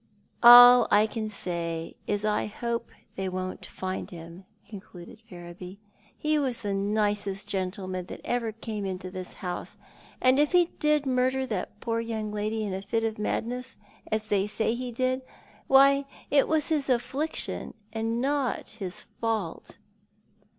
"And 0.41 0.49
all 0.49 0.87
I 0.89 1.05
can 1.05 1.29
say 1.29 1.95
is 2.07 2.25
I 2.25 2.47
hope 2.47 2.89
they 3.17 3.29
won't 3.29 3.67
find 3.67 4.09
him," 4.09 4.45
concluded 4.67 5.21
Ferriby. 5.29 5.79
"He 6.17 6.39
was 6.39 6.61
the 6.61 6.73
nicest 6.73 7.47
gentleman 7.47 8.07
that 8.07 8.21
ever 8.25 8.51
came 8.51 8.83
into 8.83 9.11
this 9.11 9.35
lioiuse— 9.35 9.75
and 10.19 10.39
if 10.39 10.53
he 10.53 10.71
did 10.79 11.05
murder 11.05 11.45
that 11.45 11.79
poor 11.81 11.99
young 11.99 12.31
lady 12.31 12.63
in 12.63 12.73
a 12.73 12.81
fit 12.81 13.03
of 13.03 13.19
madness— 13.19 13.77
as 14.11 14.29
they 14.29 14.47
say 14.47 14.73
he 14.73 14.91
did— 14.91 15.21
why, 15.67 16.05
it 16.31 16.47
was 16.47 16.69
his 16.69 16.89
affliction, 16.89 17.75
and 17.93 18.19
not 18.19 18.69
his 18.69 19.01
fault." 19.19 19.77